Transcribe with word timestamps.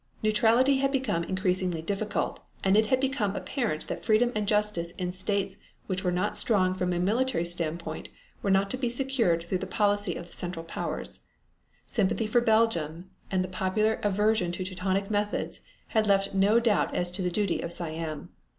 Neutrality 0.23 0.77
had 0.77 0.91
become 0.91 1.23
increasingly 1.25 1.79
difficult, 1.83 2.39
and 2.63 2.75
it 2.75 2.87
had 2.87 2.99
become 2.99 3.35
apparent 3.35 3.85
that 3.87 4.03
freedom 4.03 4.31
and 4.33 4.47
justice 4.47 4.89
in 4.97 5.13
states 5.13 5.57
which 5.85 6.03
were 6.03 6.11
not 6.11 6.39
strong 6.39 6.73
from 6.73 6.91
a 6.91 6.97
military 6.97 7.45
standpoint 7.45 8.09
were 8.41 8.49
not 8.49 8.71
to 8.71 8.77
be 8.77 8.89
secured 8.89 9.43
through 9.43 9.59
the 9.59 9.67
policy 9.67 10.15
of 10.15 10.25
the 10.25 10.33
Central 10.33 10.65
Powers. 10.65 11.19
Sympathy 11.85 12.25
for 12.25 12.41
Belgium 12.41 13.11
and 13.29 13.43
the 13.43 13.47
popular 13.47 13.99
aversion 14.01 14.51
to 14.53 14.63
Teutonic 14.63 15.11
methods 15.11 15.61
had 15.89 16.07
left 16.07 16.33
no 16.33 16.59
doubt 16.59 16.95
as 16.95 17.11
to 17.11 17.21
the 17.21 17.29
duty 17.29 17.61
of 17.61 17.71
Siam. 17.71 18.29